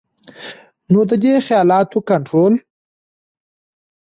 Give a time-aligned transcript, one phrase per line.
[0.91, 2.53] نو د دې خيالاتو کنټرول